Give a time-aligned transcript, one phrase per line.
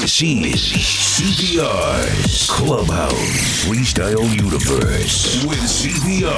[0.00, 0.60] This is
[1.18, 6.30] CPR's Clubhouse Freestyle Universe with CPR,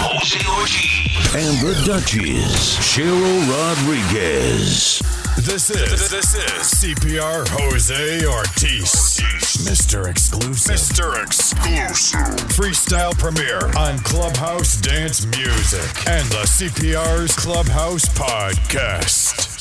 [0.00, 5.00] Jose Ortiz, and the Duchess, Cheryl Rodriguez.
[5.36, 9.20] This is this is CPR Jose Ortiz,
[9.62, 10.08] Mr.
[10.08, 11.22] Exclusive, Mr.
[11.22, 19.53] Exclusive, freestyle premiere on Clubhouse Dance Music and the CPR's Clubhouse Podcast.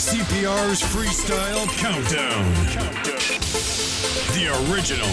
[0.00, 2.44] CPR's Freestyle Countdown.
[4.32, 5.06] The original,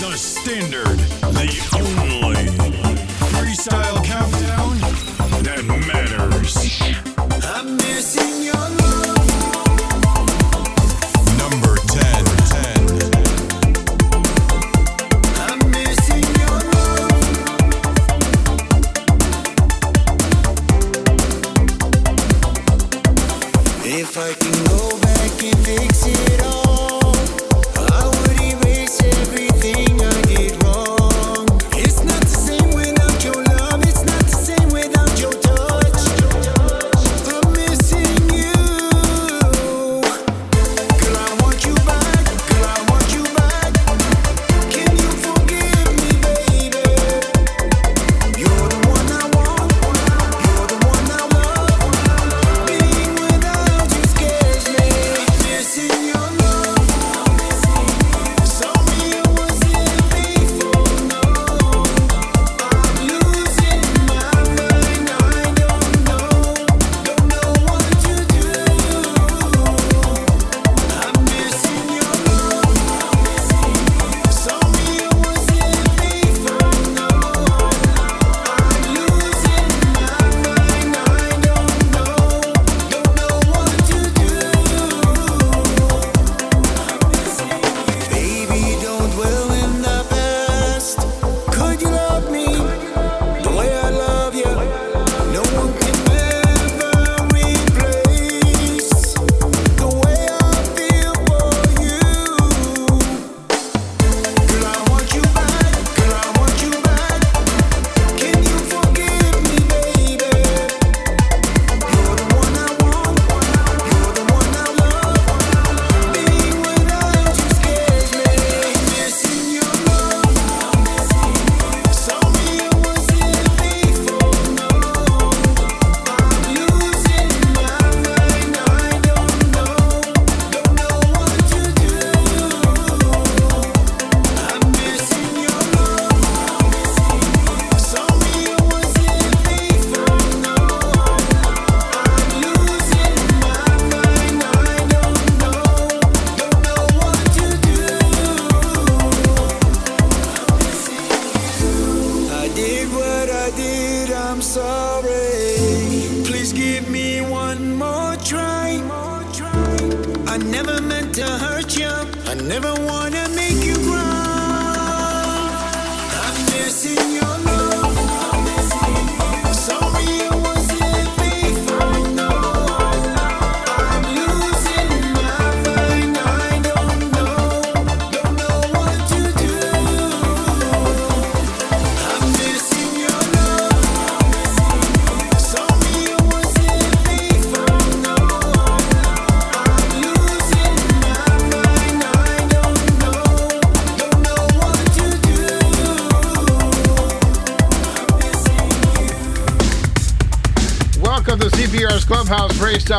[0.00, 0.98] the standard,
[1.38, 2.34] the only
[3.30, 4.80] freestyle countdown
[5.44, 6.80] that matters.
[7.44, 8.53] I'm missing your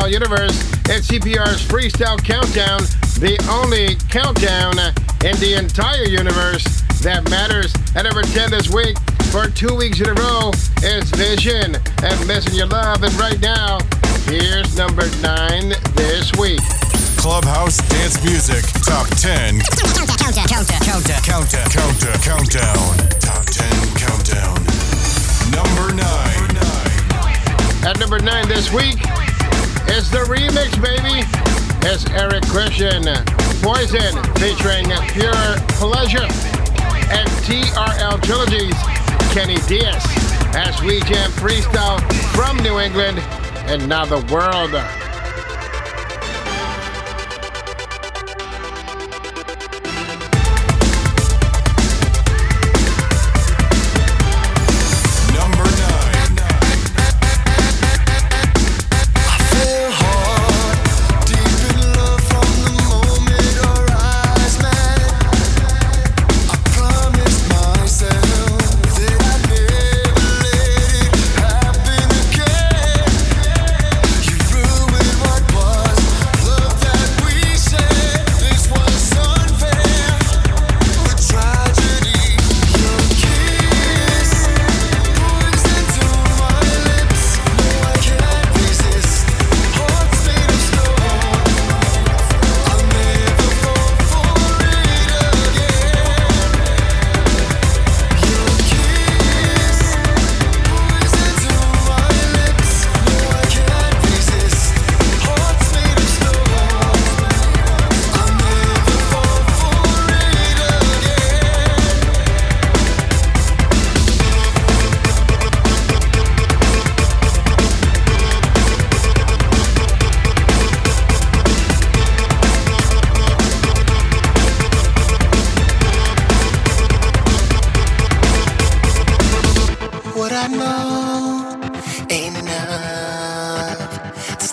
[0.06, 0.72] Freestyle Universe.
[0.88, 2.80] It's CPR's Freestyle Countdown,
[3.18, 4.78] the only countdown
[5.24, 6.64] in the entire universe
[7.02, 7.74] that matters.
[7.96, 8.96] And number 10 this week,
[9.32, 10.50] for two weeks in a row,
[10.82, 13.02] is Vision and Missing Your Love.
[13.02, 13.78] And right now,
[14.26, 16.62] here's number 9 this week.
[17.18, 20.06] Clubhouse Dance Music Top 10 Countdown,
[20.46, 21.70] countdown, countdown, countdown.
[21.70, 22.18] Countdown.
[22.22, 22.86] Countdown.
[23.18, 23.66] Top 10
[23.98, 24.54] Countdown.
[25.50, 26.46] Number 9.
[27.82, 28.98] At number 9 this week,
[29.96, 31.24] it's the remix, baby.
[31.88, 33.02] It's Eric Christian,
[33.62, 36.28] Poison, featuring Pure Pleasure,
[37.08, 38.76] and TRL Trilogies,
[39.32, 40.04] Kenny Diaz,
[40.54, 41.98] as we jam freestyle
[42.34, 43.20] from New England
[43.68, 45.05] and now the world.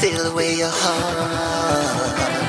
[0.04, 2.43] Steal away your heart.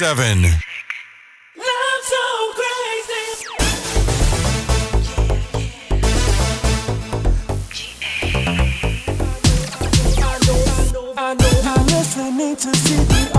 [0.00, 0.42] Number seven.
[0.42, 3.46] Love so crazy.
[11.16, 13.37] I know you're listening to CPR's Clubhouse.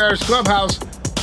[0.00, 0.78] Clubhouse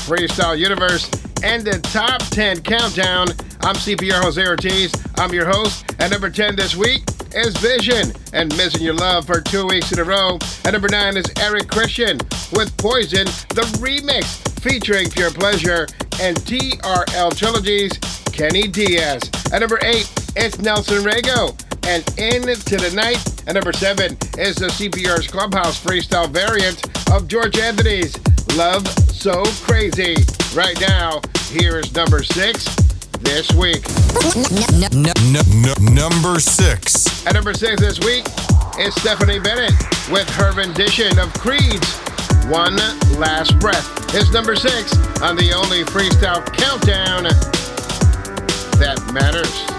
[0.05, 1.09] Freestyle Universe
[1.41, 3.27] and the Top 10 Countdown.
[3.61, 4.93] I'm CPR Jose Ortiz.
[5.17, 5.83] I'm your host.
[5.99, 7.01] At number 10 this week
[7.33, 10.37] is Vision and Missing Your Love for two weeks in a row.
[10.63, 12.19] At number 9 is Eric Christian
[12.53, 15.87] with Poison, the remix featuring Pure Pleasure
[16.21, 17.97] and TRL Trilogy's
[18.31, 19.31] Kenny Diaz.
[19.51, 23.25] At number 8, it's Nelson Rego and Into the Night.
[23.47, 28.15] At number 7 is the CPR's Clubhouse freestyle variant of George Anthony's
[28.55, 30.15] Love So Crazy.
[30.55, 32.88] Right now, here is number 6
[33.19, 33.83] this week.
[35.93, 37.25] Number six.
[37.25, 38.25] At number 6 this week
[38.79, 39.73] is Stephanie Bennett
[40.12, 41.97] with her rendition of Creed's
[42.47, 42.75] One
[43.17, 44.15] Last Breath.
[44.15, 47.23] It's number 6 on the only freestyle countdown
[48.79, 49.76] that matters.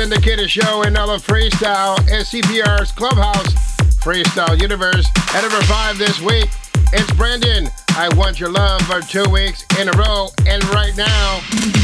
[0.00, 3.52] Syndicated show in all of freestyle SCPR's Clubhouse
[4.00, 5.06] Freestyle Universe.
[5.34, 6.48] At number five this week,
[6.94, 7.68] it's Brandon.
[7.90, 10.28] I Want Your Love for two weeks in a row.
[10.46, 11.42] And right now,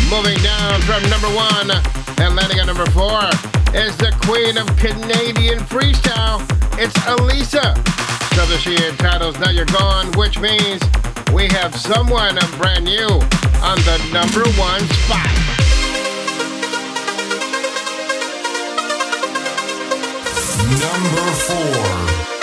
[0.09, 1.71] moving down from number one
[2.17, 3.21] and landing at number four
[3.77, 6.41] is the queen of Canadian freestyle.
[6.81, 7.77] It's Elisa.
[8.33, 10.81] So that she entitles Now You're Gone, which means
[11.35, 13.13] we have someone brand new
[13.61, 15.56] on the number one spot.
[20.69, 22.36] Number 4.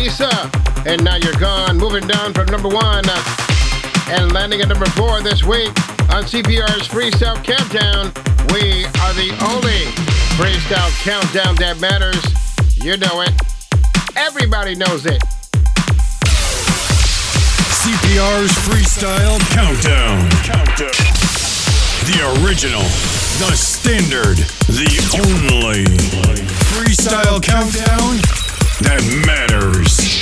[0.00, 0.50] Freestyle, Elisa.
[0.86, 3.36] And now you're gone, moving down from number one uh,
[4.08, 5.68] and landing at number four this week
[6.10, 8.12] on CPR's Freestyle Countdown.
[8.52, 9.84] We are the only
[10.36, 12.20] freestyle countdown that matters.
[12.76, 13.30] You know it.
[14.16, 15.22] Everybody knows it.
[17.80, 20.28] CPR's Freestyle Countdown.
[22.06, 22.82] The original,
[23.38, 25.84] the standard, the only
[26.70, 28.49] freestyle countdown
[28.82, 30.20] that matters.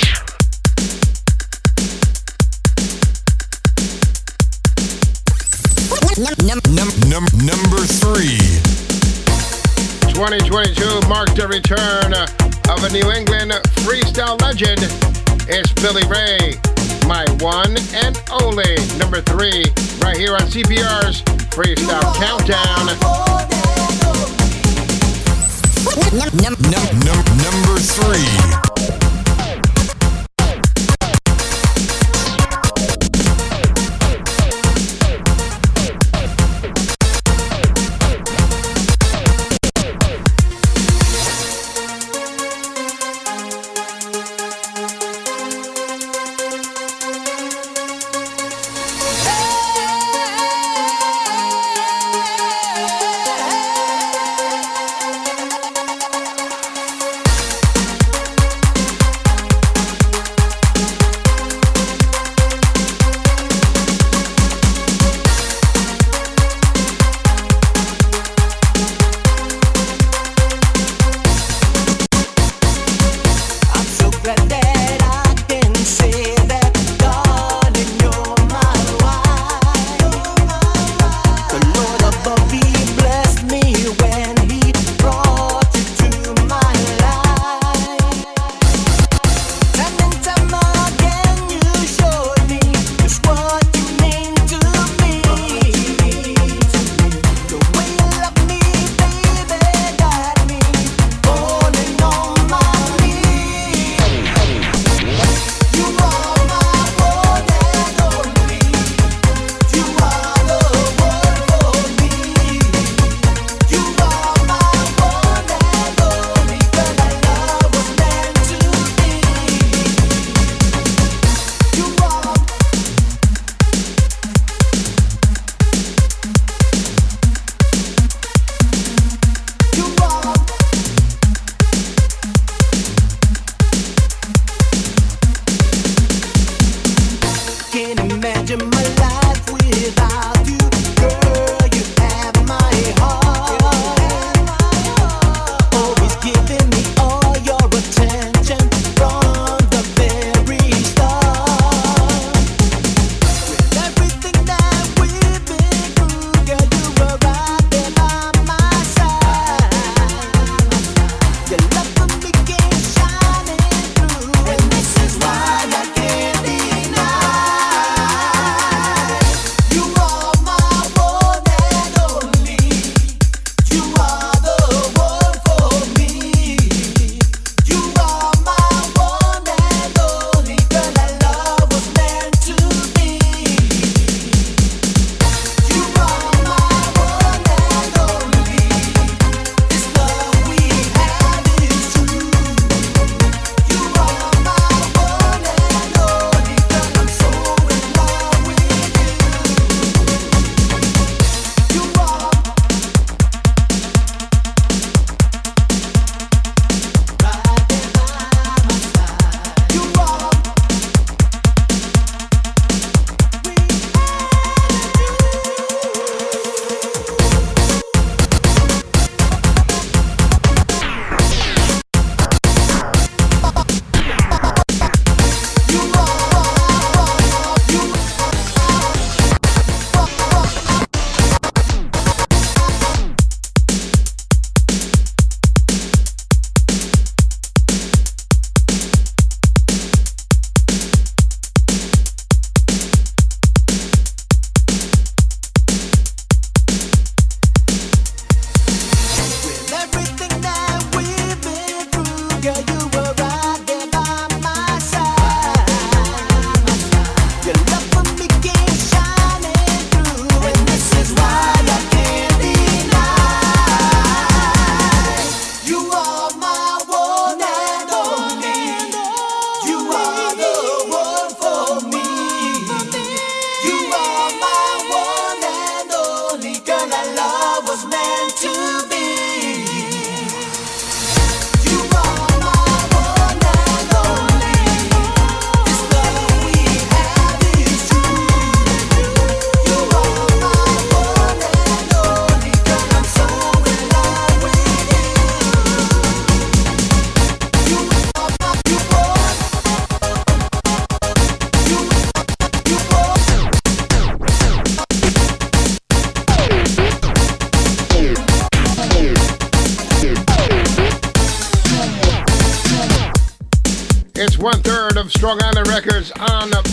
[6.43, 8.37] Num- num- Num- number three.
[10.11, 13.51] 2022 marked the return of a New England
[13.87, 14.79] freestyle legend.
[15.47, 16.59] It's Billy Ray,
[17.07, 19.63] my one and only number three,
[20.01, 21.21] right here on CPR's
[21.55, 23.68] Freestyle Countdown.
[27.37, 28.98] Number three.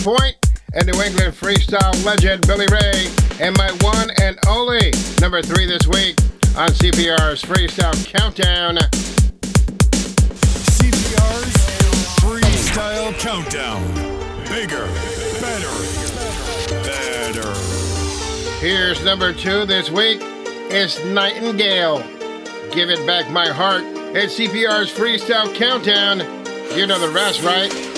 [0.07, 0.37] Point
[0.73, 5.85] and New England freestyle legend Billy Ray and my one and only number three this
[5.85, 6.17] week
[6.55, 8.77] on CPR's Freestyle Countdown.
[10.79, 11.53] CPR's
[12.21, 13.83] Freestyle Countdown.
[14.47, 14.85] Bigger,
[15.41, 15.67] better,
[16.85, 17.53] better.
[18.61, 20.19] Here's number two this week.
[20.21, 21.99] It's Nightingale.
[22.71, 23.83] Give it back my heart.
[24.15, 26.19] It's CPR's Freestyle Countdown.
[26.77, 27.96] You know the rest, right?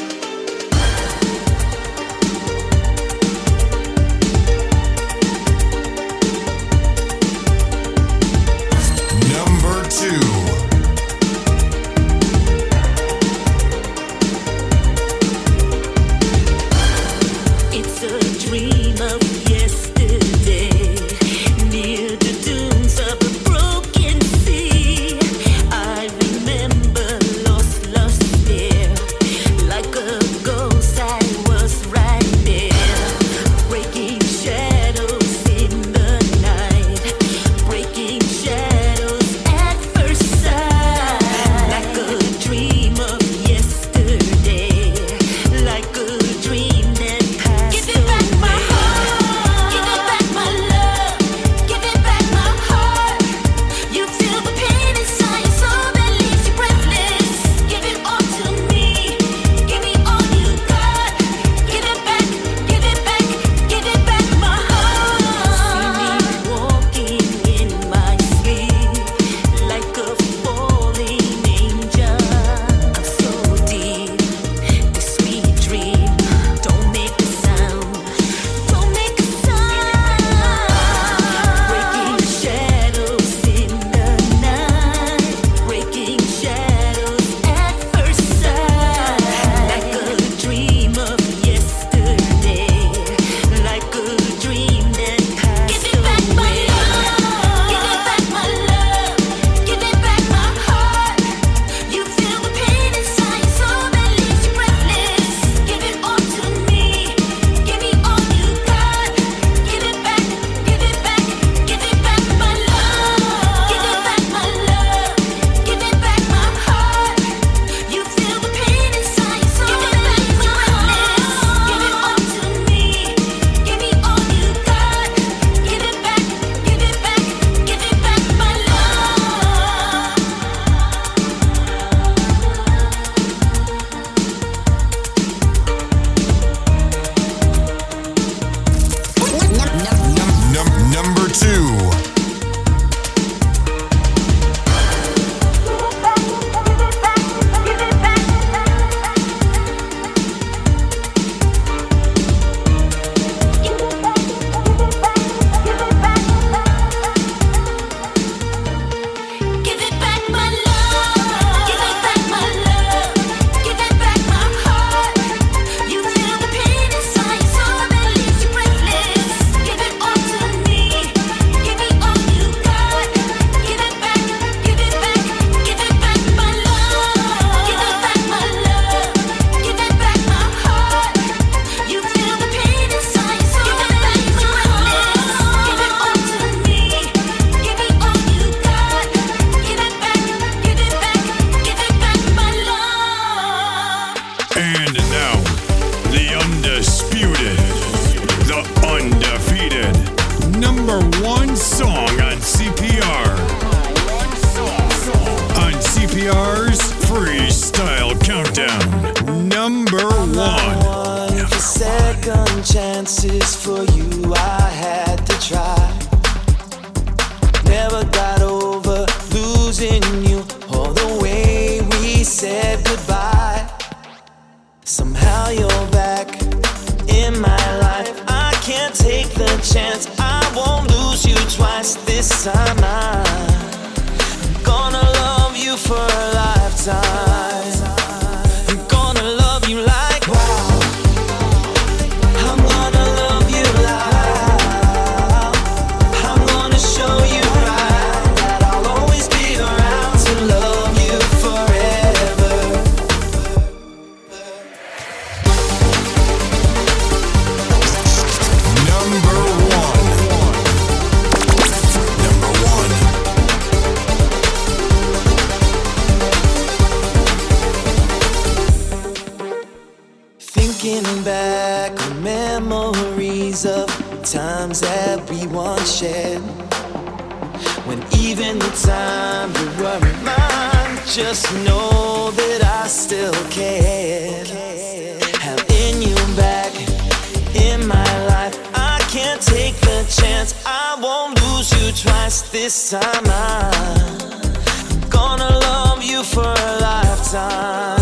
[292.69, 297.98] this time I'm gonna love you for a lifetime.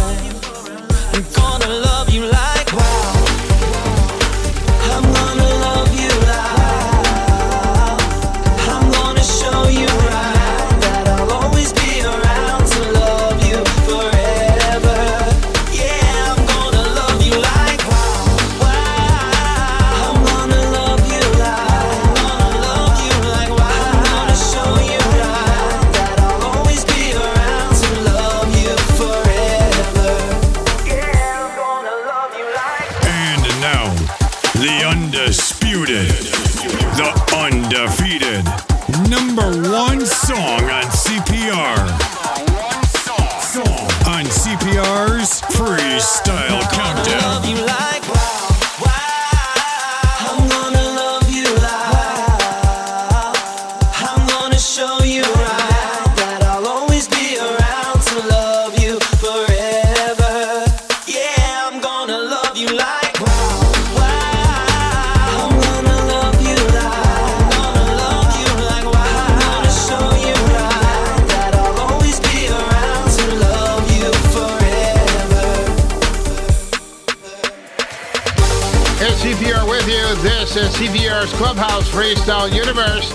[82.08, 83.12] Freestyle Universe.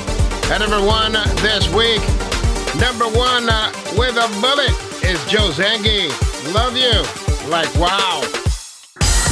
[0.52, 2.04] At number one this week,
[2.76, 4.68] number one uh, with a bullet
[5.00, 6.12] is Joe Zangi.
[6.52, 7.00] Love you.
[7.48, 8.20] Like, wow.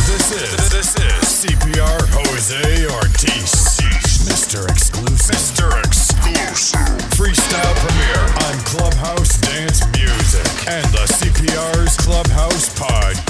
[0.08, 3.76] This is, this is CPR Jose Ortiz.
[4.24, 4.66] Mr.
[4.70, 5.36] Exclusive.
[5.36, 5.78] Mr.
[5.84, 6.80] Exclusive.
[7.12, 13.29] Freestyle premiere on Clubhouse Dance Music and the CPR's Clubhouse Podcast.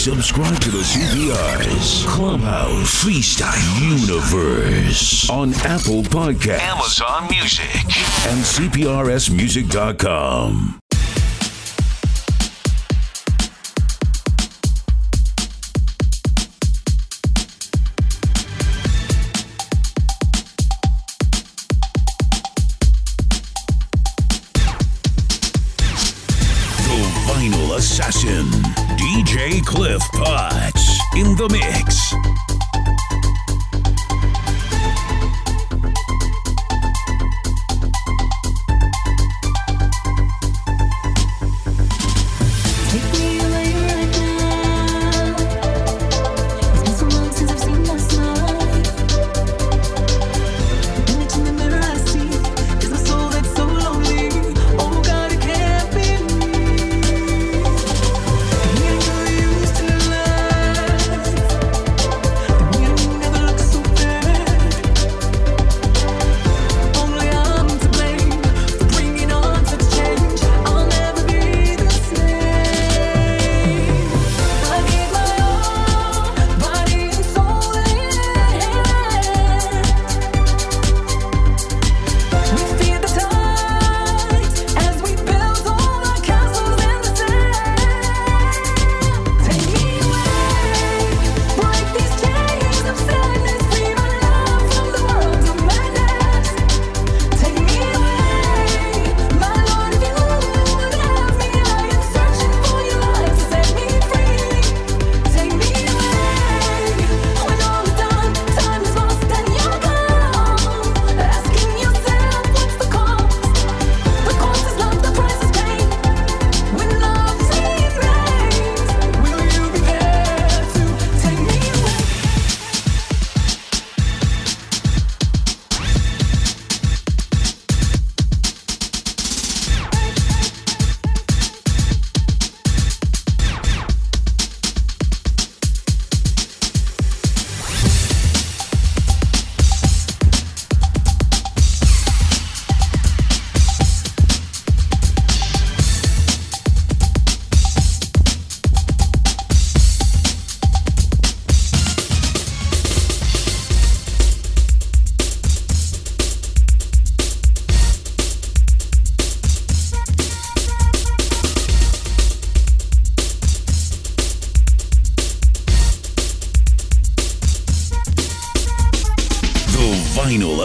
[0.00, 7.84] Subscribe to the CPR's Clubhouse Freestyle Universe on Apple Podcasts, Amazon Music,
[8.26, 10.79] and CPRSmusic.com.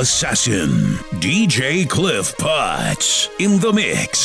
[0.06, 0.70] assassin,
[1.20, 4.25] DJ Cliff Potts, in the mix.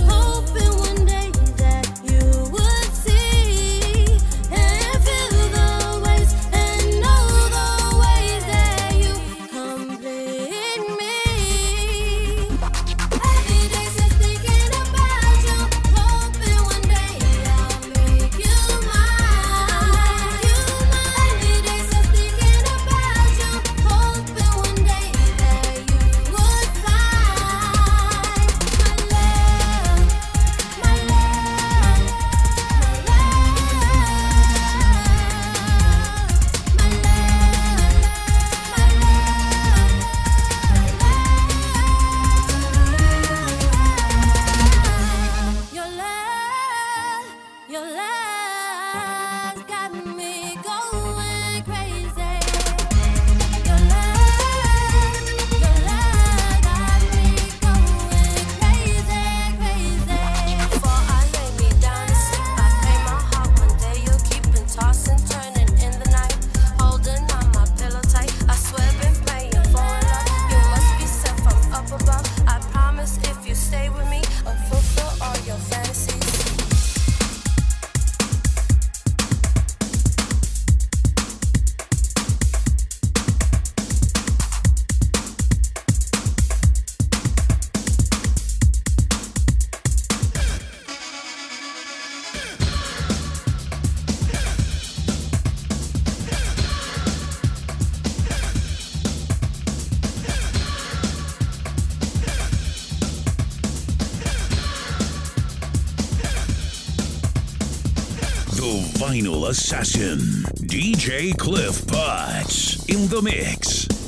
[109.51, 110.17] assassin,
[110.65, 114.00] DJ Cliff Potts, in the mix.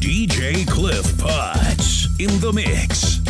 [0.00, 3.23] DJ Cliff Potts in the mix.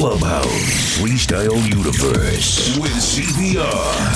[0.00, 3.60] Clubhouse Freestyle Universe with CBR,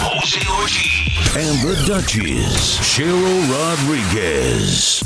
[0.01, 5.04] Jose Ortiz, and the Duchess, Cheryl Rodriguez.